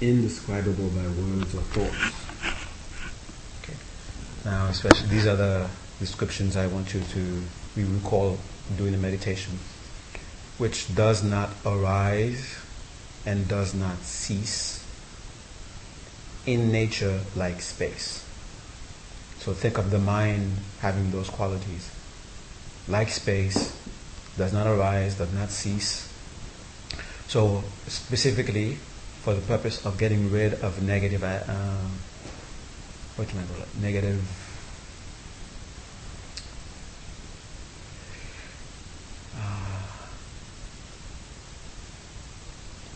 indescribable 0.00 0.88
by 0.88 1.02
words 1.02 1.54
or 1.54 1.62
thoughts. 1.72 2.14
Okay. 3.62 3.76
Now, 4.44 4.66
especially 4.66 5.08
these 5.08 5.26
are 5.26 5.36
the 5.36 5.68
descriptions 5.98 6.56
I 6.56 6.66
want 6.66 6.94
you 6.94 7.00
to 7.00 7.42
recall 7.76 8.38
during 8.76 8.92
the 8.92 8.98
meditation, 8.98 9.58
which 10.58 10.94
does 10.94 11.22
not 11.22 11.50
arise 11.64 12.56
and 13.26 13.48
does 13.48 13.74
not 13.74 13.98
cease 13.98 14.84
in 16.46 16.70
nature 16.70 17.20
like 17.36 17.60
space. 17.60 18.24
So 19.38 19.52
think 19.52 19.78
of 19.78 19.90
the 19.90 19.98
mind 19.98 20.52
having 20.80 21.10
those 21.10 21.28
qualities. 21.28 21.90
Like 22.88 23.08
space, 23.08 23.76
does 24.36 24.52
not 24.52 24.66
arise, 24.66 25.16
does 25.16 25.32
not 25.32 25.50
cease. 25.50 26.10
So 27.28 27.62
specifically, 27.86 28.78
for 29.24 29.32
the 29.32 29.40
purpose 29.40 29.86
of 29.86 29.96
getting 29.96 30.30
rid 30.30 30.52
of 30.60 30.82
negative, 30.82 31.24
uh, 31.24 31.40
what 33.16 33.26
can 33.26 33.38
I 33.38 33.42
call 33.44 33.62
it? 33.62 33.68
Negative. 33.80 34.20
Uh, 39.34 39.80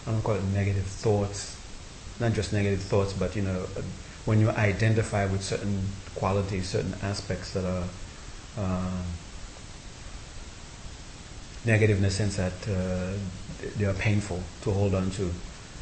I 0.06 0.12
don't 0.12 0.22
call 0.22 0.34
it 0.34 0.44
negative 0.52 0.84
thoughts, 0.84 1.56
not 2.20 2.34
just 2.34 2.52
negative 2.52 2.82
thoughts, 2.82 3.14
but 3.14 3.34
you 3.34 3.40
know, 3.40 3.66
when 4.26 4.38
you 4.38 4.50
identify 4.50 5.24
with 5.24 5.42
certain 5.42 5.80
qualities, 6.14 6.68
certain 6.68 6.94
aspects 7.00 7.54
that 7.54 7.64
are 7.64 7.88
uh, 8.58 9.02
negative 11.64 11.96
in 11.96 12.02
the 12.02 12.10
sense 12.10 12.36
that 12.36 12.52
uh, 12.68 13.14
they 13.78 13.86
are 13.86 13.94
painful 13.94 14.42
to 14.60 14.70
hold 14.70 14.94
on 14.94 15.10
to, 15.12 15.32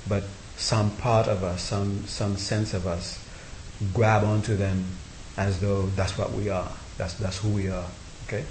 but 0.08 0.24
some 0.56 0.90
part 0.96 1.28
of 1.28 1.44
us, 1.44 1.62
some 1.62 2.06
some 2.06 2.36
sense 2.36 2.74
of 2.74 2.86
us, 2.86 3.22
grab 3.92 4.24
onto 4.24 4.56
them 4.56 4.84
as 5.36 5.60
though 5.60 5.86
that's 5.96 6.16
what 6.16 6.32
we 6.32 6.48
are. 6.48 6.72
That's 6.98 7.14
that's 7.14 7.38
who 7.38 7.50
we 7.50 7.68
are. 7.68 7.86
Okay, 8.26 8.44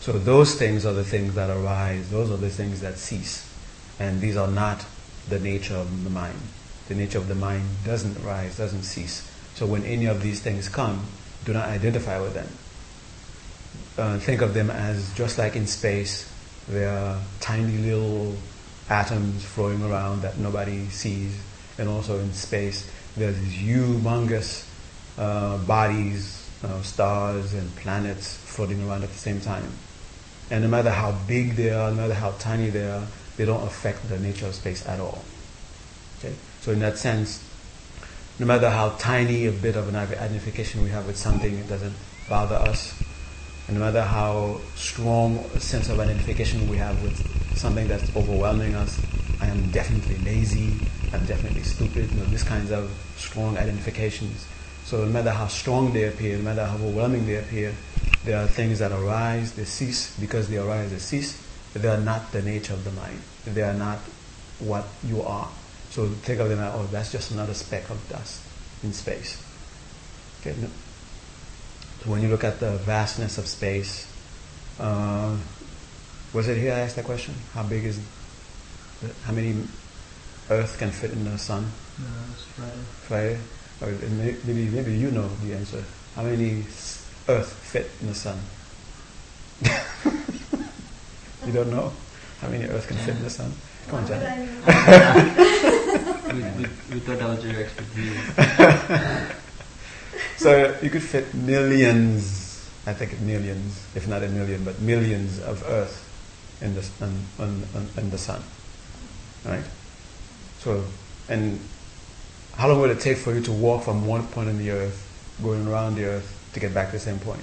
so 0.00 0.12
those 0.12 0.54
things 0.54 0.84
are 0.84 0.92
the 0.92 1.04
things 1.04 1.34
that 1.34 1.50
arise. 1.50 2.10
Those 2.10 2.30
are 2.30 2.36
the 2.36 2.50
things 2.50 2.80
that 2.80 2.98
cease, 2.98 3.48
and 3.98 4.20
these 4.20 4.36
are 4.36 4.48
not 4.48 4.84
the 5.28 5.38
nature 5.38 5.76
of 5.76 6.04
the 6.04 6.10
mind. 6.10 6.38
The 6.88 6.94
nature 6.94 7.18
of 7.18 7.28
the 7.28 7.34
mind 7.34 7.64
doesn't 7.84 8.22
rise, 8.24 8.56
doesn't 8.56 8.82
cease. 8.82 9.30
So 9.54 9.66
when 9.66 9.84
any 9.84 10.06
of 10.06 10.22
these 10.22 10.40
things 10.40 10.68
come, 10.68 11.06
do 11.44 11.52
not 11.52 11.68
identify 11.68 12.20
with 12.20 12.34
them. 12.34 12.48
Uh, 13.98 14.18
think 14.18 14.40
of 14.40 14.54
them 14.54 14.70
as 14.70 15.12
just 15.14 15.38
like 15.38 15.56
in 15.56 15.66
space, 15.66 16.30
they 16.68 16.84
are 16.84 17.18
tiny 17.40 17.76
little 17.78 18.34
atoms 18.90 19.44
floating 19.44 19.82
around 19.82 20.22
that 20.22 20.36
nobody 20.38 20.88
sees, 20.88 21.40
and 21.78 21.88
also 21.88 22.18
in 22.18 22.32
space, 22.32 22.90
there's 23.16 23.38
these 23.40 23.54
humongous 23.54 24.68
uh, 25.16 25.58
bodies, 25.58 26.48
uh, 26.64 26.82
stars, 26.82 27.54
and 27.54 27.74
planets 27.76 28.36
floating 28.36 28.86
around 28.86 29.02
at 29.02 29.10
the 29.10 29.18
same 29.18 29.40
time. 29.40 29.72
And 30.50 30.64
no 30.64 30.68
matter 30.68 30.90
how 30.90 31.12
big 31.26 31.54
they 31.54 31.70
are, 31.70 31.90
no 31.90 31.96
matter 31.96 32.14
how 32.14 32.32
tiny 32.32 32.70
they 32.70 32.86
are, 32.86 33.06
they 33.36 33.44
don't 33.44 33.64
affect 33.66 34.08
the 34.08 34.18
nature 34.18 34.46
of 34.46 34.54
space 34.54 34.86
at 34.86 35.00
all. 35.00 35.24
Okay? 36.18 36.34
So 36.60 36.72
in 36.72 36.80
that 36.80 36.98
sense, 36.98 37.42
no 38.38 38.46
matter 38.46 38.68
how 38.68 38.90
tiny 38.98 39.46
a 39.46 39.52
bit 39.52 39.76
of 39.76 39.88
an 39.88 39.96
identification 39.96 40.82
we 40.82 40.90
have 40.90 41.06
with 41.06 41.16
something, 41.16 41.54
it 41.54 41.68
doesn't 41.68 41.94
bother 42.28 42.56
us. 42.56 43.00
And 43.70 43.78
no 43.78 43.84
matter 43.84 44.02
how 44.02 44.58
strong 44.74 45.38
a 45.54 45.60
sense 45.60 45.90
of 45.90 46.00
identification 46.00 46.68
we 46.68 46.76
have 46.78 47.00
with 47.04 47.14
something 47.54 47.86
that's 47.86 48.10
overwhelming 48.16 48.74
us, 48.74 49.00
I 49.40 49.46
am 49.46 49.70
definitely 49.70 50.18
lazy, 50.24 50.74
I'm 51.12 51.24
definitely 51.24 51.62
stupid, 51.62 52.10
you 52.10 52.18
know, 52.18 52.26
these 52.26 52.42
kinds 52.42 52.72
of 52.72 52.90
strong 53.16 53.56
identifications. 53.56 54.44
So 54.86 55.04
no 55.04 55.12
matter 55.12 55.30
how 55.30 55.46
strong 55.46 55.92
they 55.92 56.08
appear, 56.08 56.36
no 56.38 56.42
matter 56.42 56.64
how 56.64 56.74
overwhelming 56.74 57.26
they 57.26 57.36
appear, 57.36 57.72
there 58.24 58.42
are 58.42 58.48
things 58.48 58.80
that 58.80 58.90
arise, 58.90 59.52
they 59.52 59.66
cease, 59.66 60.18
because 60.18 60.48
they 60.48 60.58
arise, 60.58 60.90
they 60.90 60.98
cease, 60.98 61.40
they 61.72 61.88
are 61.88 62.00
not 62.00 62.32
the 62.32 62.42
nature 62.42 62.72
of 62.72 62.82
the 62.82 62.90
mind. 62.90 63.22
They 63.44 63.62
are 63.62 63.72
not 63.72 63.98
what 64.58 64.84
you 65.06 65.22
are. 65.22 65.48
So 65.90 66.08
think 66.08 66.40
of 66.40 66.48
them 66.48 66.58
as, 66.58 66.74
oh, 66.74 66.88
that's 66.90 67.12
just 67.12 67.30
another 67.30 67.54
speck 67.54 67.88
of 67.88 68.00
dust 68.08 68.42
in 68.82 68.92
space. 68.92 69.40
Okay. 70.40 70.56
So 70.60 70.66
when 72.04 72.22
you 72.22 72.28
look 72.28 72.44
at 72.44 72.60
the 72.60 72.72
vastness 72.78 73.38
of 73.38 73.46
space, 73.46 74.06
uh, 74.78 75.36
was 76.32 76.48
it 76.48 76.58
here 76.58 76.72
I 76.72 76.80
asked 76.80 76.96
that 76.96 77.04
question? 77.04 77.34
How 77.52 77.62
big 77.62 77.84
is, 77.84 78.00
how 79.24 79.32
many 79.32 79.62
Earth 80.48 80.78
can 80.78 80.90
fit 80.90 81.12
in 81.12 81.24
the 81.24 81.38
sun? 81.38 81.70
No, 81.98 82.06
it's 82.32 82.44
Friday. 82.44 82.80
Friday? 83.06 83.38
Or 83.82 83.88
maybe, 84.46 84.66
maybe 84.70 84.94
you 84.94 85.10
know 85.10 85.28
the 85.44 85.54
answer. 85.54 85.84
How 86.14 86.22
many 86.22 86.64
Earth 87.28 87.52
fit 87.52 87.90
in 88.00 88.08
the 88.08 88.14
sun? 88.14 88.38
You 91.46 91.52
don't 91.54 91.70
know 91.70 91.92
how 92.40 92.48
many 92.48 92.66
Earth 92.66 92.86
can 92.86 92.96
fit 92.98 93.16
in 93.16 93.22
the 93.22 93.30
sun? 93.30 93.52
Come 93.88 94.00
on, 94.00 94.06
Jen. 94.06 94.46
we, 96.26 96.42
we, 96.62 96.68
we 96.92 97.00
thought 97.00 97.18
that 97.18 97.28
was 97.28 97.44
your 97.44 97.64
expertise. 97.64 99.36
so 100.40 100.78
you 100.80 100.88
could 100.88 101.02
fit 101.02 101.34
millions, 101.34 102.66
I 102.86 102.94
think 102.94 103.20
millions, 103.20 103.86
if 103.94 104.08
not 104.08 104.22
a 104.22 104.28
million, 104.28 104.64
but 104.64 104.80
millions 104.80 105.38
of 105.40 105.62
Earth 105.68 106.00
in 106.62 106.74
the, 106.74 106.88
on, 107.02 107.12
on, 107.38 107.62
on, 107.74 107.88
in 107.98 108.10
the 108.10 108.16
sun. 108.16 108.42
Right? 109.44 109.64
So, 110.60 110.82
and 111.28 111.60
how 112.54 112.68
long 112.68 112.80
would 112.80 112.90
it 112.90 113.00
take 113.00 113.18
for 113.18 113.34
you 113.34 113.42
to 113.42 113.52
walk 113.52 113.84
from 113.84 114.06
one 114.06 114.26
point 114.28 114.48
in 114.48 114.56
the 114.56 114.70
Earth, 114.70 115.36
going 115.42 115.66
around 115.66 115.96
the 115.96 116.06
Earth, 116.06 116.50
to 116.54 116.60
get 116.60 116.72
back 116.72 116.86
to 116.86 116.92
the 116.92 117.00
same 117.00 117.18
point? 117.18 117.42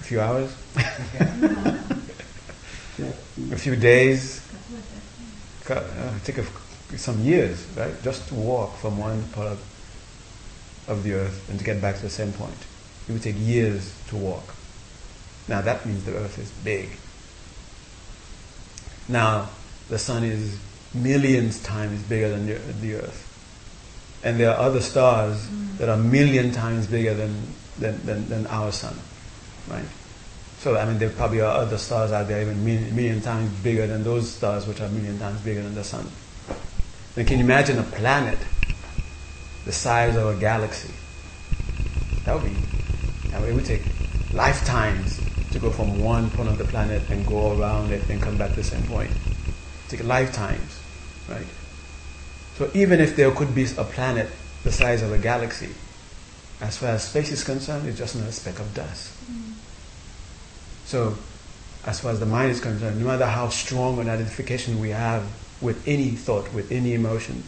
A 0.00 0.02
few 0.02 0.20
hours? 0.20 0.56
a 3.52 3.56
few 3.56 3.76
days, 3.76 4.44
uh, 5.70 6.18
take 6.24 6.38
a, 6.38 6.44
some 6.96 7.20
years, 7.22 7.64
right? 7.76 7.94
Just 8.02 8.26
to 8.28 8.34
walk 8.34 8.76
from 8.78 8.98
one 8.98 9.22
part 9.28 9.46
of, 9.46 9.62
of 10.88 11.04
the 11.04 11.14
earth 11.14 11.48
and 11.48 11.58
to 11.58 11.64
get 11.64 11.80
back 11.80 11.96
to 11.96 12.02
the 12.02 12.10
same 12.10 12.32
point. 12.32 12.56
It 13.08 13.12
would 13.12 13.22
take 13.22 13.36
years 13.38 13.94
to 14.08 14.16
walk. 14.16 14.54
Now 15.46 15.60
that 15.62 15.86
means 15.86 16.04
the 16.04 16.16
earth 16.16 16.38
is 16.38 16.50
big. 16.64 16.90
Now 19.08 19.48
the 19.88 19.98
sun 19.98 20.24
is 20.24 20.58
millions 20.94 21.62
times 21.62 22.02
bigger 22.02 22.28
than 22.30 22.46
the, 22.46 22.54
the 22.80 22.94
earth. 22.96 23.24
And 24.24 24.38
there 24.38 24.50
are 24.50 24.58
other 24.58 24.80
stars 24.80 25.46
mm. 25.46 25.78
that 25.78 25.88
are 25.88 25.96
million 25.96 26.50
times 26.52 26.86
bigger 26.86 27.14
than, 27.14 27.34
than, 27.78 28.04
than, 28.04 28.28
than 28.28 28.46
our 28.48 28.72
sun, 28.72 28.96
right? 29.68 29.84
So 30.58 30.76
I 30.76 30.84
mean, 30.86 30.98
there 30.98 31.10
probably 31.10 31.40
are 31.40 31.56
other 31.56 31.78
stars 31.78 32.10
out 32.10 32.26
there 32.26 32.42
even 32.42 32.64
million, 32.64 32.94
million 32.96 33.20
times 33.20 33.50
bigger 33.62 33.86
than 33.86 34.02
those 34.02 34.28
stars, 34.28 34.66
which 34.66 34.80
are 34.80 34.86
a 34.86 34.90
million 34.90 35.18
times 35.18 35.40
bigger 35.40 35.62
than 35.62 35.74
the 35.74 35.84
sun. 35.84 36.06
And 37.16 37.26
can 37.26 37.38
you 37.38 37.44
imagine 37.44 37.78
a 37.78 37.84
planet 37.84 38.38
the 39.68 39.72
size 39.74 40.16
of 40.16 40.26
a 40.26 40.40
galaxy? 40.40 40.90
That 42.24 42.32
would 42.32 42.44
be. 42.44 42.56
I 43.34 43.38
mean, 43.38 43.50
it 43.50 43.54
would 43.54 43.66
take 43.66 43.82
lifetimes 44.32 45.20
to 45.52 45.58
go 45.58 45.70
from 45.70 46.02
one 46.02 46.30
point 46.30 46.48
of 46.48 46.56
the 46.56 46.64
planet 46.64 47.02
and 47.10 47.26
go 47.26 47.52
around 47.52 47.92
it 47.92 48.08
and 48.08 48.20
come 48.22 48.38
back 48.38 48.48
to 48.52 48.56
the 48.56 48.64
same 48.64 48.82
point. 48.84 49.10
It 49.10 49.90
take 49.90 50.04
lifetimes, 50.04 50.80
right? 51.28 51.44
So 52.56 52.70
even 52.72 52.98
if 52.98 53.14
there 53.14 53.30
could 53.30 53.54
be 53.54 53.66
a 53.76 53.84
planet 53.84 54.30
the 54.64 54.72
size 54.72 55.02
of 55.02 55.12
a 55.12 55.18
galaxy, 55.18 55.68
as 56.62 56.78
far 56.78 56.88
as 56.88 57.06
space 57.06 57.30
is 57.30 57.44
concerned, 57.44 57.86
it's 57.86 57.98
just 57.98 58.14
another 58.14 58.32
speck 58.32 58.58
of 58.58 58.72
dust. 58.72 59.12
Mm. 59.30 59.52
So, 60.86 61.14
as 61.84 62.00
far 62.00 62.12
as 62.12 62.20
the 62.20 62.26
mind 62.26 62.52
is 62.52 62.60
concerned, 62.60 62.98
no 62.98 63.06
matter 63.06 63.26
how 63.26 63.50
strong 63.50 63.98
an 63.98 64.08
identification 64.08 64.80
we 64.80 64.90
have 64.90 65.24
with 65.60 65.86
any 65.86 66.12
thought, 66.12 66.52
with 66.54 66.72
any 66.72 66.94
emotion, 66.94 67.44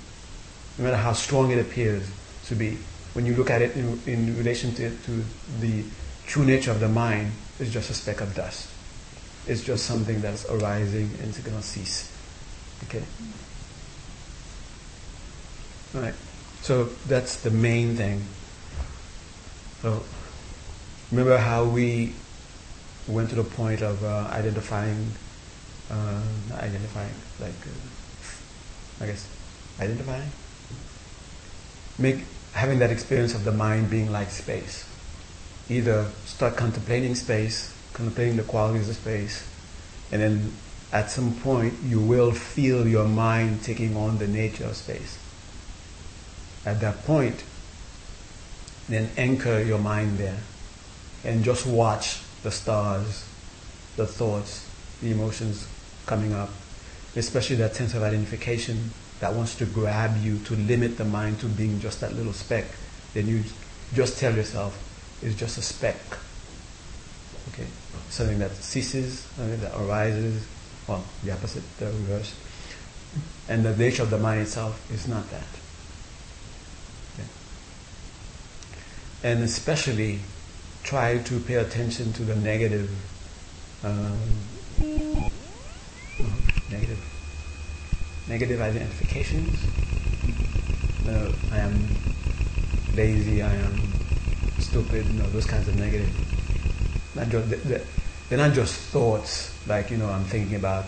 no 0.79 0.85
matter 0.85 0.97
how 0.97 1.13
strong 1.13 1.51
it 1.51 1.59
appears 1.59 2.09
to 2.47 2.55
be, 2.55 2.79
when 3.13 3.27
you 3.27 3.35
look 3.35 3.51
at 3.51 3.63
it 3.63 3.77
in, 3.77 4.01
in 4.07 4.37
relation 4.37 4.75
to, 4.75 4.91
to 4.91 5.25
the 5.61 5.85
true 6.27 6.45
nature 6.45 6.71
of 6.71 6.81
the 6.81 6.89
mind, 6.89 7.33
it's 7.59 7.71
just 7.71 7.91
a 7.91 7.95
speck 7.95 8.21
of 8.21 8.35
dust. 8.35 8.69
It's 9.47 9.63
just 9.63 9.85
something 9.85 10.21
that's 10.21 10.45
arising 10.47 11.11
and 11.19 11.29
it's 11.29 11.39
going 11.41 11.57
to 11.57 11.63
cease. 11.63 12.11
Okay? 12.85 13.03
All 15.95 16.03
right. 16.03 16.15
So 16.63 16.85
that's 17.09 17.43
the 17.43 17.51
main 17.51 17.97
thing. 17.97 18.23
So 19.83 20.03
remember 21.11 21.39
how 21.39 21.65
we 21.65 22.15
went 23.09 23.31
to 23.31 23.35
the 23.35 23.45
point 23.45 23.83
of 23.83 24.05
uh, 24.05 24.29
identifying, 24.31 25.13
uh, 25.91 26.23
identifying, 26.53 27.15
like, 27.41 27.55
uh, 27.67 29.03
I 29.05 29.07
guess, 29.07 29.27
identifying, 29.81 30.31
make 32.01 32.25
having 32.53 32.79
that 32.81 32.91
experience 32.91 33.35
of 33.35 33.45
the 33.45 33.53
mind 33.53 33.91
being 33.91 34.11
like 34.11 34.31
space. 34.31 34.87
Either 35.69 36.07
start 36.25 36.57
contemplating 36.57 37.15
space, 37.15 37.75
contemplating 37.93 38.37
the 38.37 38.43
qualities 38.43 38.89
of 38.89 38.97
space, 38.97 39.47
and 40.11 40.21
then 40.21 40.53
at 40.93 41.11
some 41.11 41.35
point 41.37 41.75
you 41.85 42.01
will 42.01 42.33
feel 42.33 42.87
your 42.89 43.07
mind 43.07 43.63
taking 43.63 43.97
on 43.97 44.19
the 44.19 44.27
nature 44.27 44.65
of 44.65 44.77
space. 44.77 45.19
At 46.67 46.81
that 46.81 47.05
point, 47.05 47.45
then 48.89 49.09
anchor 49.17 49.63
your 49.63 49.79
mind 49.79 50.19
there 50.19 50.39
and 51.25 51.45
just 51.45 51.67
watch 51.67 52.21
the 52.43 52.51
stars, 52.51 53.25
the 53.97 54.07
thoughts, 54.07 54.69
the 55.01 55.13
emotions 55.13 55.69
coming 56.07 56.33
up, 56.33 56.51
especially 57.17 57.57
that 57.57 57.75
sense 57.75 57.95
of 57.95 58.03
identification 58.03 58.91
that 59.21 59.35
wants 59.35 59.55
to 59.57 59.67
grab 59.67 60.17
you 60.23 60.39
to 60.41 60.57
limit 60.57 60.97
the 60.97 61.05
mind 61.05 61.41
to 61.41 61.47
being 61.47 61.79
just 61.81 62.01
that 62.01 62.15
little 62.15 62.33
speck. 62.33 62.65
Then 63.15 63.27
you 63.27 63.45
just 63.95 64.19
tell 64.19 64.35
yourself, 64.35 64.77
it's 65.23 65.35
just 65.35 65.59
a 65.59 65.63
speck. 65.63 65.97
Okay? 67.53 67.67
Something 68.09 68.39
that 68.39 68.53
ceases, 68.53 69.21
something 69.37 69.61
that 69.61 69.77
arises, 69.79 70.47
well, 70.87 71.05
the 71.25 71.33
opposite, 71.33 71.63
the 71.79 71.87
reverse. 71.87 72.35
And 73.49 73.65
the 73.65 73.77
nature 73.77 74.03
of 74.03 74.11
the 74.11 74.19
mind 74.19 74.43
itself 74.43 74.91
is 74.93 75.07
not 75.09 75.29
that. 75.31 75.47
Okay? 77.15 77.29
And 79.25 79.43
especially 79.43 80.21
try 80.83 81.19
to 81.19 81.41
pay 81.41 81.55
attention 81.55 82.13
to 82.15 82.23
the 82.23 82.37
negative, 82.37 82.91
um, 83.85 84.19
negative, 86.71 86.99
negative 88.29 88.61
identifications. 88.61 89.55
Uh, 91.09 91.33
I 91.53 91.59
am 91.59 91.75
lazy, 92.95 93.43
I 93.43 93.55
am 93.55 93.81
stupid, 94.59 95.07
you 95.07 95.19
know, 95.19 95.27
those 95.31 95.47
kinds 95.47 95.69
of 95.69 95.77
negative. 95.77 96.11
Not 97.15 97.29
just, 97.29 97.69
they're 98.29 98.39
not 98.39 98.53
just 98.53 98.75
thoughts, 98.75 99.53
like, 99.67 99.91
you 99.91 99.97
know, 99.97 100.09
I'm 100.09 100.25
thinking 100.25 100.57
about 100.57 100.87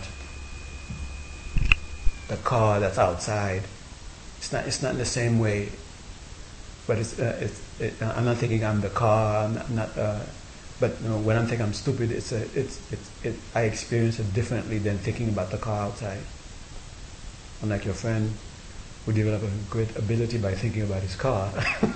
the 2.29 2.37
car 2.37 2.79
that's 2.79 2.97
outside. 2.97 3.63
It's 4.37 4.53
not, 4.53 4.65
it's 4.65 4.81
not 4.81 4.95
the 4.95 5.05
same 5.05 5.39
way, 5.39 5.69
but 6.87 6.97
it's, 6.97 7.19
uh, 7.19 7.37
it's 7.41 7.81
it, 7.81 8.01
I'm 8.01 8.25
not 8.25 8.37
thinking 8.37 8.63
I'm 8.63 8.81
the 8.81 8.89
car, 8.89 9.45
I'm 9.45 9.55
not, 9.55 9.69
not 9.71 9.97
uh, 9.97 10.19
but 10.83 10.99
you 11.01 11.07
know, 11.07 11.17
when 11.17 11.37
I'm 11.37 11.47
thinking 11.47 11.65
I'm 11.65 11.71
stupid, 11.71 12.11
it's 12.11 12.33
a, 12.33 12.41
it's, 12.59 12.91
it's, 12.91 13.09
it, 13.23 13.35
I 13.55 13.61
experience 13.61 14.19
it 14.19 14.33
differently 14.33 14.79
than 14.79 14.97
thinking 14.97 15.29
about 15.29 15.49
the 15.49 15.57
car 15.57 15.85
outside. 15.85 16.19
Unlike 17.61 17.85
your 17.85 17.93
friend 17.93 18.33
who 19.05 19.13
developed 19.13 19.45
a 19.45 19.49
great 19.69 19.95
ability 19.95 20.39
by 20.39 20.53
thinking 20.53 20.81
about 20.81 21.01
his 21.01 21.15
car. 21.15 21.53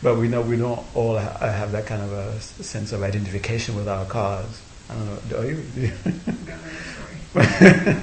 but 0.00 0.16
we 0.16 0.28
know 0.28 0.42
we 0.42 0.56
don't 0.58 0.86
all 0.94 1.18
ha- 1.18 1.38
have 1.40 1.72
that 1.72 1.86
kind 1.86 2.02
of 2.02 2.12
a 2.12 2.40
sense 2.40 2.92
of 2.92 3.02
identification 3.02 3.74
with 3.74 3.88
our 3.88 4.04
cars. 4.04 4.62
I 4.88 4.94
don't 4.94 5.06
know. 5.08 5.42
Do 5.42 5.48
you? 5.48 5.92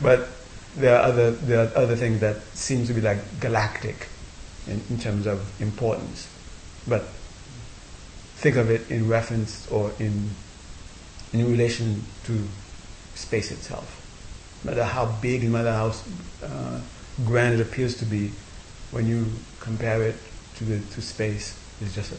but 0.00 0.28
there 0.76 0.94
are 0.94 1.02
other 1.02 1.32
there 1.32 1.66
are 1.66 1.76
other 1.76 1.96
things 1.96 2.20
that 2.20 2.40
seem 2.54 2.86
to 2.86 2.94
be 2.94 3.00
like 3.00 3.18
galactic 3.40 4.06
in, 4.68 4.80
in 4.90 5.00
terms 5.00 5.26
of 5.26 5.60
importance. 5.60 6.28
But 6.86 7.02
think 8.38 8.54
of 8.54 8.70
it 8.70 8.88
in 8.88 9.08
reference 9.08 9.68
or 9.68 9.90
in 9.98 10.30
in 11.32 11.50
relation 11.50 12.04
to 12.24 12.46
space 13.14 13.50
itself. 13.50 13.88
No 14.62 14.70
matter 14.70 14.84
how 14.84 15.06
big, 15.20 15.42
no 15.42 15.50
matter 15.50 15.72
how 15.72 15.92
uh, 16.42 16.80
grand 17.26 17.54
it 17.54 17.60
appears 17.60 17.96
to 17.96 18.04
be, 18.04 18.30
when 18.92 19.06
you 19.06 19.26
compare 19.60 20.02
it 20.02 20.16
to 20.56 20.64
the 20.64 20.78
to 20.94 21.02
space, 21.02 21.58
it's 21.80 21.94
just 21.94 22.12
a, 22.12 22.16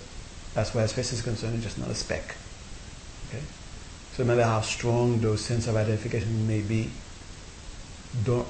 that's 0.54 0.76
where 0.76 0.86
space 0.90 1.14
is 1.14 1.22
concerned. 1.22 1.56
It's 1.56 1.64
just 1.64 1.78
not 1.78 1.90
a 1.90 1.96
speck. 1.96 2.36
Okay, 3.30 3.44
so 4.14 4.24
no 4.24 4.36
matter 4.36 4.44
how 4.44 4.60
strong 4.60 5.22
those 5.22 5.40
sense 5.40 5.68
of 5.68 5.78
identification 5.78 6.46
may 6.46 6.60
be, 6.60 6.92
don't 8.26 8.48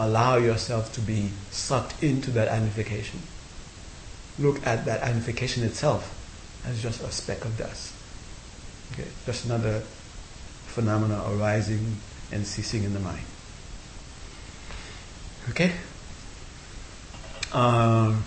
allow 0.00 0.38
yourself 0.38 0.92
to 0.94 1.00
be 1.00 1.30
sucked 1.52 2.02
into 2.02 2.32
that 2.32 2.48
identification. 2.48 3.20
Look 4.40 4.66
at 4.66 4.86
that 4.86 5.02
identification 5.02 5.62
itself 5.62 6.16
as 6.66 6.82
just 6.82 7.02
a 7.02 7.10
speck 7.10 7.44
of 7.44 7.56
dust. 7.56 7.94
Okay, 8.92 9.08
just 9.26 9.44
another 9.44 9.82
phenomena 10.66 11.22
arising 11.28 11.96
and 12.32 12.46
ceasing 12.46 12.84
in 12.84 12.94
the 12.94 13.00
mind. 13.00 13.24
Okay? 15.50 15.72
Um, 17.52 18.22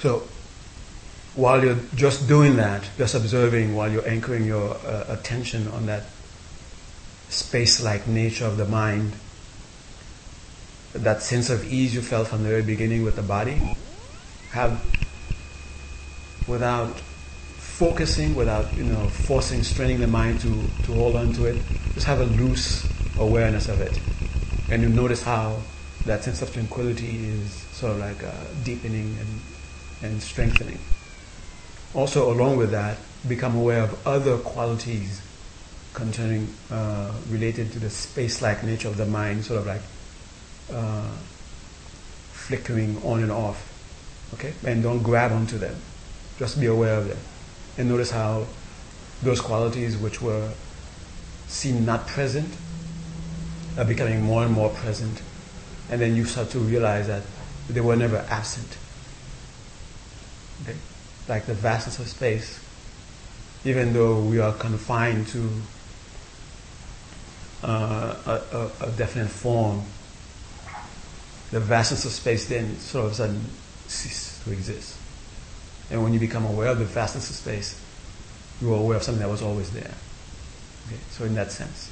so, 0.00 0.24
while 1.34 1.62
you're 1.62 1.78
just 1.94 2.26
doing 2.26 2.56
that, 2.56 2.88
just 2.98 3.14
observing 3.14 3.74
while 3.74 3.90
you're 3.90 4.08
anchoring 4.08 4.44
your 4.44 4.74
uh, 4.84 5.04
attention 5.08 5.68
on 5.68 5.86
that 5.86 6.04
space 7.28 7.80
like 7.80 8.08
nature 8.08 8.46
of 8.46 8.56
the 8.56 8.64
mind, 8.64 9.12
that 10.92 11.22
sense 11.22 11.50
of 11.50 11.72
ease 11.72 11.94
you 11.94 12.02
felt 12.02 12.26
from 12.26 12.42
the 12.42 12.48
very 12.48 12.62
beginning 12.62 13.04
with 13.04 13.14
the 13.14 13.22
body, 13.22 13.76
have 14.50 14.82
without 16.50 16.98
focusing, 17.80 18.34
without 18.34 18.76
you 18.76 18.84
know 18.84 19.08
forcing, 19.08 19.62
straining 19.62 20.00
the 20.00 20.06
mind 20.06 20.40
to, 20.40 20.52
to 20.84 20.92
hold 20.92 21.16
on 21.16 21.32
to 21.32 21.46
it, 21.46 21.56
just 21.94 22.06
have 22.06 22.20
a 22.20 22.24
loose 22.24 22.86
awareness 23.18 23.68
of 23.68 23.80
it. 23.80 23.98
And 24.70 24.82
you 24.82 24.88
notice 24.88 25.22
how 25.22 25.60
that 26.06 26.24
sense 26.24 26.42
of 26.42 26.52
tranquility 26.52 27.26
is 27.26 27.52
sort 27.52 27.92
of 27.92 27.98
like 27.98 28.22
uh, 28.22 28.32
deepening 28.64 29.16
and, 29.18 30.10
and 30.12 30.22
strengthening. 30.22 30.78
Also, 31.94 32.32
along 32.32 32.56
with 32.56 32.70
that, 32.70 32.98
become 33.28 33.56
aware 33.56 33.82
of 33.82 34.06
other 34.06 34.38
qualities 34.38 35.22
concerning 35.92 36.46
uh, 36.70 37.12
related 37.28 37.72
to 37.72 37.78
the 37.78 37.90
space-like 37.90 38.62
nature 38.62 38.88
of 38.88 38.96
the 38.96 39.06
mind, 39.06 39.44
sort 39.44 39.60
of 39.60 39.66
like 39.66 39.82
uh, 40.72 41.10
flickering 42.32 42.96
on 43.04 43.22
and 43.22 43.32
off. 43.32 43.66
Okay, 44.34 44.52
and 44.64 44.82
don't 44.82 45.02
grab 45.02 45.32
onto 45.32 45.58
them. 45.58 45.74
Just 46.40 46.58
be 46.58 46.66
aware 46.66 46.96
of 46.96 47.06
them, 47.06 47.18
and 47.76 47.90
notice 47.90 48.10
how 48.10 48.46
those 49.22 49.42
qualities 49.42 49.98
which 49.98 50.22
were 50.22 50.50
seem 51.48 51.84
not 51.84 52.06
present 52.06 52.48
are 53.76 53.84
becoming 53.84 54.22
more 54.22 54.42
and 54.44 54.50
more 54.50 54.70
present, 54.70 55.20
and 55.90 56.00
then 56.00 56.16
you 56.16 56.24
start 56.24 56.48
to 56.52 56.58
realize 56.58 57.08
that 57.08 57.22
they 57.68 57.82
were 57.82 57.94
never 57.94 58.24
absent. 58.30 58.78
Okay, 60.62 60.78
like 61.28 61.44
the 61.44 61.52
vastness 61.52 61.98
of 61.98 62.08
space, 62.08 62.58
even 63.66 63.92
though 63.92 64.20
we 64.20 64.38
are 64.38 64.54
confined 64.54 65.26
to 65.28 65.50
uh, 67.62 68.16
a, 68.26 68.56
a, 68.56 68.70
a, 68.88 68.90
definite 68.92 69.28
form, 69.28 69.82
the 71.50 71.60
vastness 71.60 72.06
of 72.06 72.12
space 72.12 72.48
then 72.48 72.76
sort 72.76 73.04
of 73.04 73.14
sudden 73.14 73.44
ceases 73.88 74.42
to 74.44 74.52
exist. 74.52 74.99
And 75.90 76.02
when 76.02 76.12
you 76.12 76.20
become 76.20 76.44
aware 76.46 76.68
of 76.68 76.78
the 76.78 76.84
vastness 76.84 77.30
of 77.30 77.36
space, 77.36 77.80
you 78.60 78.72
are 78.72 78.78
aware 78.78 78.96
of 78.96 79.02
something 79.02 79.22
that 79.22 79.30
was 79.30 79.42
always 79.42 79.70
there. 79.70 79.94
Okay? 80.86 80.98
So 81.10 81.24
in 81.24 81.34
that 81.34 81.50
sense. 81.50 81.90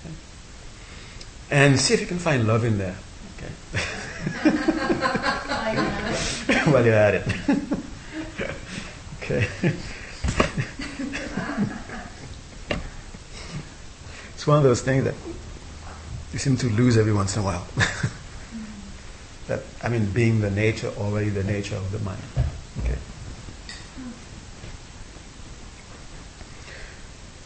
Okay? 0.00 0.14
And 1.50 1.78
see 1.78 1.94
if 1.94 2.00
you 2.00 2.06
can 2.06 2.18
find 2.18 2.46
love 2.46 2.64
in 2.64 2.78
there. 2.78 2.96
Okay? 3.38 3.52
While 6.70 6.84
you're 6.84 6.94
at 6.94 7.14
it. 7.14 7.26
okay. 9.22 9.46
It's 14.34 14.46
one 14.46 14.56
of 14.58 14.62
those 14.62 14.82
things 14.82 15.04
that 15.04 15.14
you 16.32 16.38
seem 16.38 16.56
to 16.58 16.68
lose 16.70 16.96
every 16.96 17.12
once 17.12 17.36
in 17.36 17.42
a 17.42 17.44
while. 17.44 17.66
that 19.48 19.62
I 19.82 19.88
mean, 19.88 20.10
being 20.10 20.40
the 20.40 20.50
nature 20.50 20.92
already 20.98 21.28
the 21.28 21.44
nature 21.44 21.76
of 21.76 21.92
the 21.92 21.98
mind. 22.00 22.22
Okay. 22.82 22.98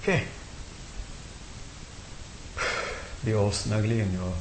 Okay. 0.04 0.24
Be 3.24 3.32
all 3.32 3.48
snuggly 3.48 4.00
in 4.00 4.12
your 4.12 4.34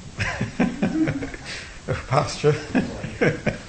posture. 2.08 2.54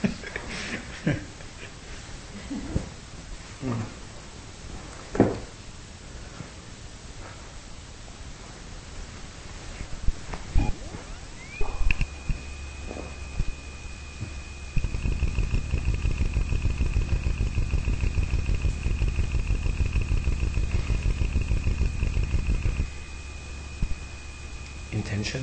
intention. 24.94 25.42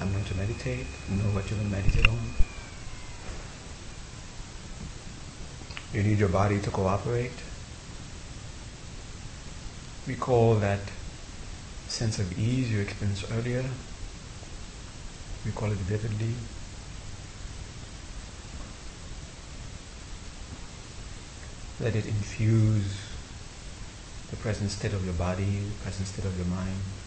I'm 0.00 0.10
going 0.12 0.24
to 0.24 0.34
meditate. 0.64 0.86
Know 1.10 1.30
what 1.34 1.48
you're 1.50 1.58
going 1.58 1.70
to 1.70 1.76
meditate 1.76 2.08
on. 2.08 2.18
You 5.92 6.02
need 6.02 6.18
your 6.18 6.28
body 6.28 6.60
to 6.60 6.70
cooperate. 6.70 7.32
Recall 10.06 10.54
that 10.56 10.80
sense 11.88 12.18
of 12.18 12.38
ease 12.38 12.72
you 12.72 12.80
experienced 12.80 13.26
earlier. 13.32 13.64
recall 15.44 15.72
it 15.72 15.78
vividly. 15.78 16.34
Let 21.80 21.96
it 21.96 22.06
infuse 22.06 22.96
the 24.30 24.36
present 24.36 24.70
state 24.70 24.92
of 24.92 25.04
your 25.04 25.14
body, 25.14 25.44
the 25.44 25.82
present 25.82 26.06
state 26.06 26.24
of 26.24 26.36
your 26.36 26.46
mind. 26.46 27.01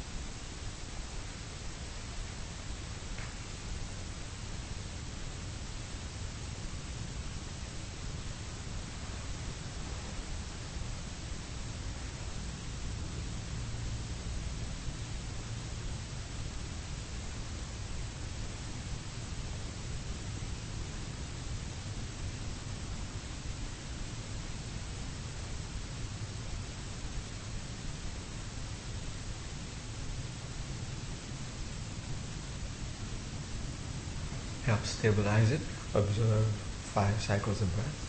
Stabilize 34.85 35.51
it. 35.51 35.61
Observe 35.93 36.45
five 36.93 37.21
cycles 37.21 37.61
of 37.61 37.73
breath. 37.75 38.01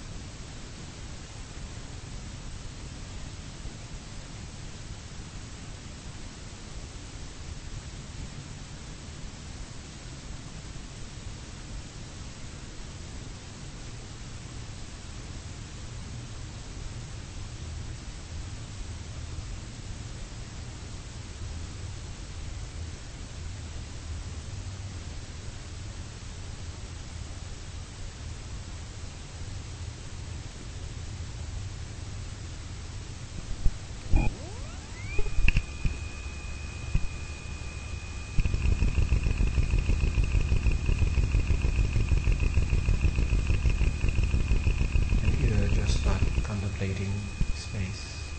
And 45.22 45.34
here 45.34 45.68
just 45.68 46.00
start 46.00 46.20
contemplating 46.42 47.10
space 47.54 48.30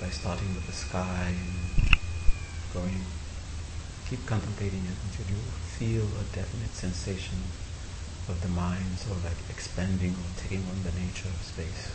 by 0.00 0.08
and 0.94 1.36
going. 2.72 3.00
Keep 4.08 4.26
contemplating 4.26 4.84
it 4.84 4.96
until 5.08 5.34
you 5.34 5.40
feel 5.78 6.04
a 6.20 6.24
definite 6.36 6.70
sensation 6.70 7.38
of 8.28 8.40
the 8.42 8.48
mind 8.48 8.98
sort 8.98 9.16
of 9.16 9.24
like 9.24 9.50
expanding 9.50 10.12
or 10.12 10.28
taking 10.36 10.62
on 10.70 10.82
the 10.84 10.92
nature 11.00 11.28
of 11.28 11.40
space. 11.42 11.90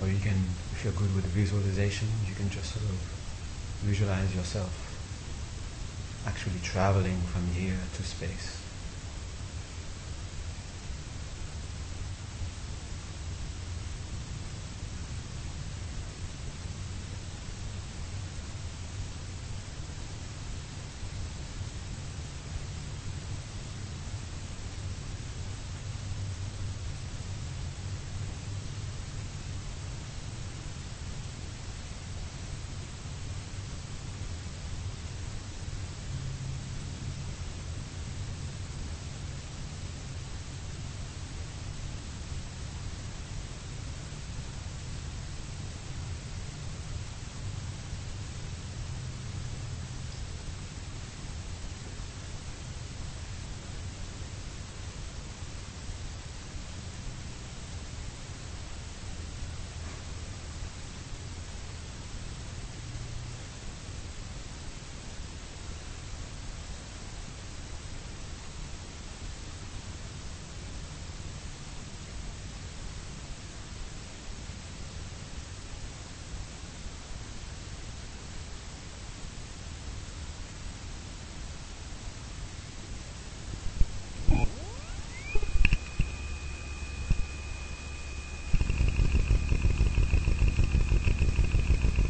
Or 0.00 0.08
you 0.08 0.20
can, 0.20 0.36
if 0.72 0.84
you're 0.84 0.92
good 0.92 1.14
with 1.14 1.24
visualization, 1.26 2.08
you 2.28 2.34
can 2.34 2.50
just 2.50 2.74
sort 2.74 2.84
of 2.84 2.98
visualize 3.82 4.34
yourself 4.34 4.70
actually 6.26 6.60
traveling 6.62 7.20
from 7.32 7.46
here 7.48 7.78
to 7.96 8.02
space. 8.02 8.58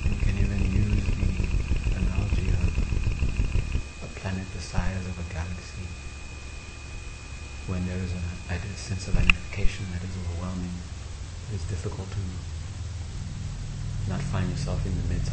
You 0.04 0.18
can 0.20 0.38
even 0.38 0.60
use 0.72 1.04
the 1.04 1.96
analogy 1.96 2.48
of 2.48 2.68
a 4.02 4.20
planet 4.20 4.46
the 4.54 4.60
size 4.60 5.04
of 5.06 5.18
a 5.18 5.32
galaxy. 5.32 5.86
When 7.66 7.86
there 7.86 7.98
is 7.98 8.12
a, 8.12 8.54
a 8.54 8.58
sense 8.76 9.08
of 9.08 9.14
magnification 9.14 9.86
that 9.92 10.02
is 10.02 10.16
overwhelming, 10.16 10.74
it 11.50 11.56
is 11.56 11.64
difficult 11.64 12.08
to 12.10 12.18
not 14.12 14.20
find 14.20 14.50
yourself 14.50 14.84
in 14.84 14.92
the 14.94 15.14
midst 15.14 15.32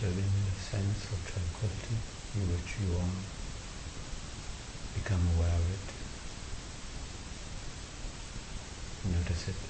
disturbing 0.00 0.24
the 0.24 0.60
sense 0.60 1.12
of 1.12 1.20
tranquility 1.28 1.96
in 2.34 2.48
which 2.48 2.80
you 2.80 2.88
are. 2.96 3.20
Become 4.96 5.20
aware 5.36 5.52
of 5.52 5.66
it. 5.76 5.86
Notice 9.12 9.48
it. 9.48 9.60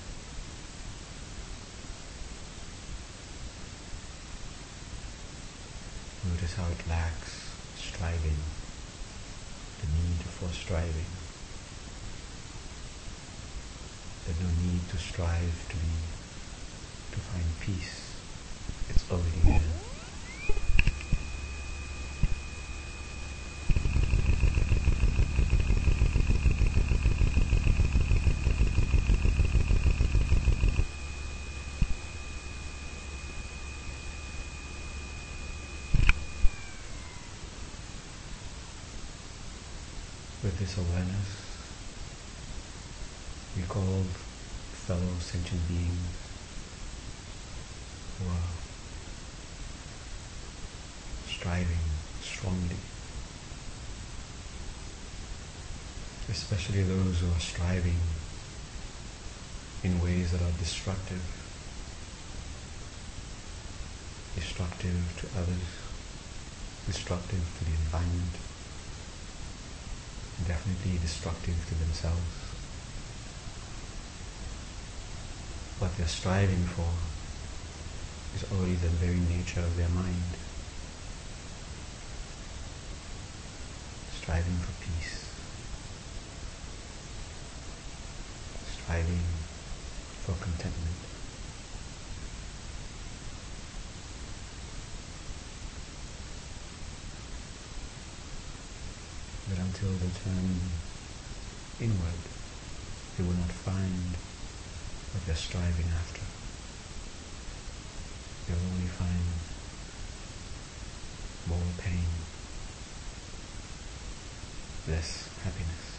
Notice 6.31 6.55
how 6.55 6.71
it 6.71 6.89
lacks 6.89 7.51
striving, 7.75 8.39
the 9.81 9.87
need 9.91 10.23
for 10.31 10.49
striving. 10.55 11.11
There's 14.27 14.39
no 14.39 14.51
need 14.63 14.89
to 14.91 14.97
strive 14.97 15.69
to 15.71 15.75
be, 15.75 15.91
to 17.15 17.19
find 17.19 17.51
peace. 17.59 18.15
It's 18.91 19.11
already 19.11 19.59
there. 19.59 19.91
with 40.43 40.50
this 40.61 40.77
awareness, 40.77 41.31
we 43.57 43.63
call 43.63 44.05
fellow 44.73 45.17
sentient 45.19 45.67
beings. 45.69 45.89
Who 48.19 48.29
are 48.29 48.53
striving 51.27 51.89
strongly, 52.21 52.77
especially 56.29 56.83
those 56.83 57.21
who 57.21 57.29
are 57.29 57.41
striving 57.41 57.97
in 59.83 59.99
ways 60.03 60.33
that 60.33 60.43
are 60.43 60.59
destructive, 60.59 61.25
destructive 64.35 65.01
to 65.21 65.41
others, 65.41 65.71
destructive 66.85 67.41
to 67.59 67.65
the 67.65 67.71
environment 67.71 68.50
definitely 70.47 70.99
destructive 70.99 71.57
to 71.69 71.75
themselves. 71.75 72.21
What 75.79 75.97
they're 75.97 76.07
striving 76.07 76.65
for 76.65 76.93
is 78.37 78.45
already 78.53 78.75
the 78.75 78.89
very 78.89 79.19
nature 79.19 79.61
of 79.61 79.77
their 79.77 79.89
mind. 79.89 80.37
Striving 84.21 84.59
for 84.59 84.73
peace. 84.85 85.25
Striving 88.77 89.25
for 90.25 90.33
contentment. 90.45 91.01
But 99.51 99.59
until 99.59 99.91
they 99.99 100.07
turn 100.23 100.61
inward, 101.81 102.23
they 103.19 103.25
will 103.25 103.35
not 103.35 103.51
find 103.51 104.15
what 105.11 105.27
they're 105.27 105.35
striving 105.35 105.87
after. 105.91 106.23
They 108.47 108.55
will 108.55 108.71
only 108.71 108.87
find 108.87 109.27
more 111.49 111.59
pain, 111.79 112.07
less 114.87 115.29
happiness. 115.43 115.99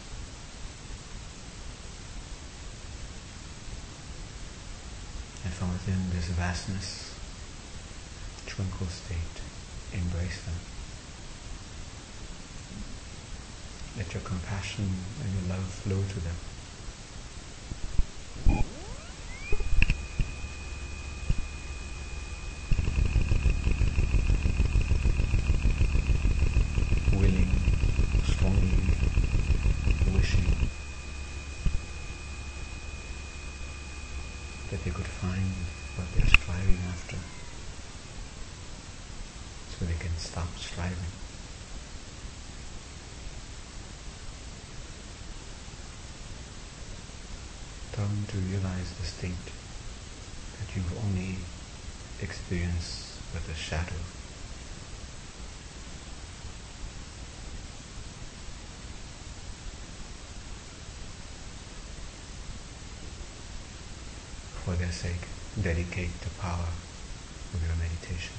And 5.44 5.52
from 5.52 5.72
within 5.72 6.08
this 6.16 6.28
vastness, 6.28 7.14
tranquil 8.46 8.88
state, 8.88 9.42
embrace 9.92 10.40
them. 10.40 10.54
Let 14.02 14.14
your 14.14 14.22
compassion 14.24 14.88
and 15.22 15.32
your 15.32 15.56
love 15.56 15.64
flow 15.64 16.02
to 16.02 16.20
them. 16.26 16.34
Willing, 27.12 27.50
strongly 28.24 28.82
wishing 30.12 30.50
that 34.72 34.82
they 34.82 34.90
could 34.90 35.06
find 35.06 35.54
what 35.94 36.12
they're 36.16 36.26
striving 36.26 36.78
after 36.88 37.18
so 39.70 39.84
they 39.84 39.98
can 40.04 40.16
stop 40.18 40.48
striving. 40.58 41.22
come 48.02 48.26
the 48.90 49.06
state 49.06 49.46
that 50.58 50.74
you've 50.76 51.04
only 51.04 51.36
experienced 52.20 53.20
with 53.32 53.48
a 53.50 53.54
shadow. 53.54 53.94
For 64.64 64.74
their 64.76 64.92
sake, 64.92 65.26
dedicate 65.60 66.20
the 66.20 66.30
power 66.40 66.68
of 67.54 67.62
your 67.66 67.76
meditation. 67.76 68.34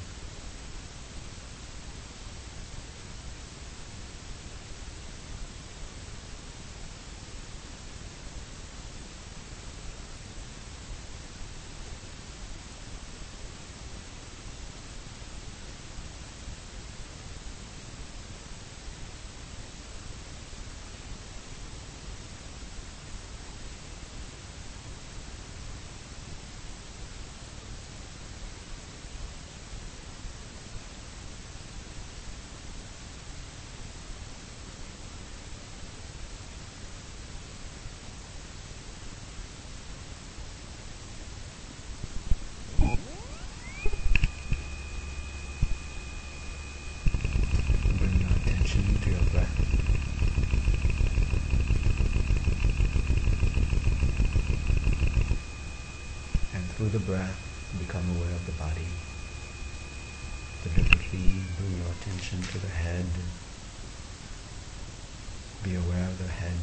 Bring 47.99 48.19
your 48.19 48.29
attention 48.31 48.83
to 49.01 49.09
your 49.09 49.23
breath. 49.31 49.55
And 56.53 56.63
through 56.71 56.82
the 56.93 56.99
breath, 56.99 57.41
become 57.79 58.07
aware 58.15 58.35
of 58.35 58.45
the 58.45 58.51
body. 58.51 58.85
Deliberately 60.61 61.41
bring 61.57 61.75
your 61.81 61.89
attention 61.89 62.39
to 62.45 62.59
the 62.59 62.67
head. 62.69 63.05
Be 65.63 65.73
aware 65.73 66.05
of 66.05 66.19
the 66.19 66.27
head. 66.27 66.53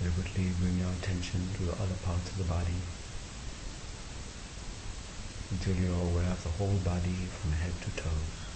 Deliberately 0.00 0.52
bring 0.58 0.78
your 0.78 0.92
attention 0.92 1.52
to 1.52 1.64
the 1.64 1.72
other 1.72 2.00
parts 2.02 2.30
of 2.30 2.38
the 2.38 2.44
body 2.44 2.80
until 5.50 5.76
you 5.76 5.92
are 5.92 6.08
aware 6.08 6.32
of 6.32 6.42
the 6.44 6.48
whole 6.48 6.78
body 6.78 7.28
from 7.28 7.52
head 7.52 7.74
to 7.82 7.90
toes. 7.90 8.53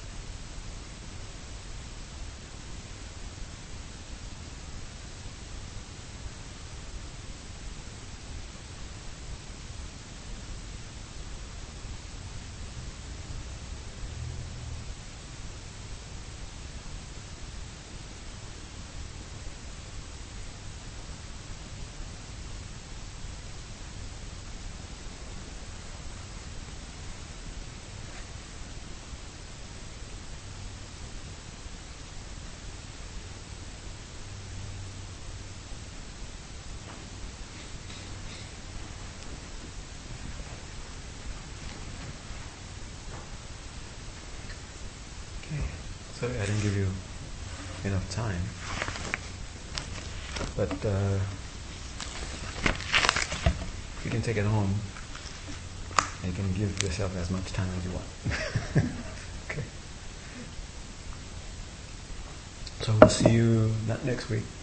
Sorry, 46.18 46.34
I 46.34 46.46
didn't 46.46 46.62
give 46.62 46.76
you 46.76 46.88
enough 47.84 48.10
time. 48.10 48.42
But 50.56 50.84
uh, 50.84 51.16
you 54.04 54.10
can 54.10 54.20
take 54.20 54.36
it 54.36 54.44
home. 54.44 54.74
And 56.24 56.32
you 56.32 56.42
can 56.42 56.52
give 56.54 56.82
yourself 56.82 57.16
as 57.16 57.30
much 57.30 57.52
time 57.52 57.68
as 57.78 57.84
you 57.84 57.92
want. 57.92 58.06
okay. 59.48 59.62
So 62.80 62.92
we'll 63.00 63.10
see 63.10 63.30
you 63.30 63.72
not 63.86 64.04
next 64.04 64.28
week. 64.28 64.40
Week. 64.40 64.57